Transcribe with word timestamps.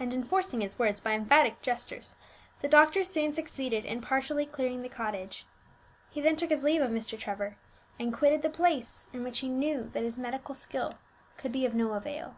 And 0.00 0.12
enforcing 0.12 0.60
his 0.60 0.76
words 0.76 0.98
by 0.98 1.12
emphatic 1.12 1.62
gestures, 1.62 2.16
the 2.62 2.66
doctor 2.68 3.04
soon 3.04 3.32
succeeded 3.32 3.84
in 3.84 4.00
partially 4.00 4.44
clearing 4.44 4.82
the 4.82 4.88
cottage. 4.88 5.46
He 6.10 6.20
then 6.20 6.34
took 6.34 6.50
his 6.50 6.64
leave 6.64 6.80
of 6.82 6.90
Mr. 6.90 7.16
Trevor, 7.16 7.56
and 7.96 8.12
quitted 8.12 8.42
the 8.42 8.50
place 8.50 9.06
in 9.12 9.22
which 9.22 9.38
he 9.38 9.48
knew 9.48 9.88
that 9.92 10.02
his 10.02 10.18
medical 10.18 10.56
skill 10.56 10.94
could 11.36 11.52
be 11.52 11.64
of 11.64 11.76
no 11.76 11.92
avail. 11.92 12.34